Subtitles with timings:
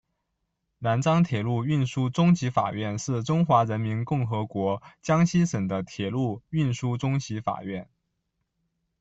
[0.79, 7.87] 南昌铁路运输中级法院是中华人民共和国江西省的铁路运输中级法院。